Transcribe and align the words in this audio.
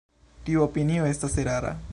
Tiu 0.47 0.63
opinio 0.65 1.07
estas 1.11 1.41
erara. 1.45 1.79